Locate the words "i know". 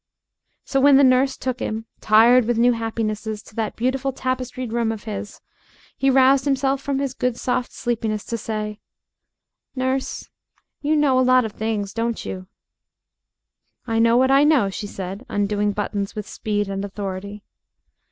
13.85-14.17, 14.31-14.71